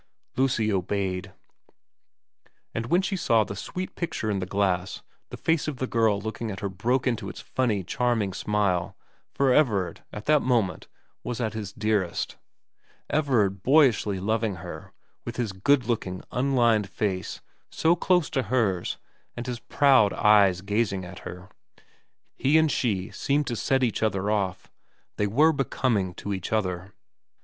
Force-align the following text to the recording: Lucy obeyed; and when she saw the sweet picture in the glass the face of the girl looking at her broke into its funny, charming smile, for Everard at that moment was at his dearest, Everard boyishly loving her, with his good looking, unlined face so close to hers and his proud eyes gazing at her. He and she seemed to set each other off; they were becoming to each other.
Lucy 0.35 0.73
obeyed; 0.73 1.31
and 2.73 2.87
when 2.87 3.03
she 3.03 3.15
saw 3.15 3.43
the 3.43 3.55
sweet 3.55 3.93
picture 3.95 4.31
in 4.31 4.39
the 4.39 4.47
glass 4.47 5.03
the 5.29 5.37
face 5.37 5.67
of 5.67 5.77
the 5.77 5.85
girl 5.85 6.19
looking 6.19 6.49
at 6.49 6.59
her 6.61 6.69
broke 6.69 7.05
into 7.05 7.29
its 7.29 7.39
funny, 7.39 7.83
charming 7.83 8.33
smile, 8.33 8.97
for 9.31 9.53
Everard 9.53 10.03
at 10.11 10.25
that 10.25 10.41
moment 10.41 10.87
was 11.23 11.39
at 11.39 11.53
his 11.53 11.71
dearest, 11.71 12.35
Everard 13.11 13.61
boyishly 13.61 14.19
loving 14.19 14.55
her, 14.55 14.91
with 15.23 15.35
his 15.35 15.51
good 15.51 15.85
looking, 15.85 16.23
unlined 16.31 16.89
face 16.89 17.39
so 17.69 17.95
close 17.95 18.27
to 18.31 18.41
hers 18.49 18.97
and 19.37 19.45
his 19.45 19.59
proud 19.59 20.13
eyes 20.13 20.61
gazing 20.61 21.05
at 21.05 21.19
her. 21.19 21.47
He 22.35 22.57
and 22.57 22.71
she 22.71 23.11
seemed 23.11 23.45
to 23.45 23.55
set 23.55 23.83
each 23.83 24.01
other 24.01 24.31
off; 24.31 24.71
they 25.17 25.27
were 25.27 25.53
becoming 25.53 26.15
to 26.15 26.33
each 26.33 26.51
other. 26.51 26.95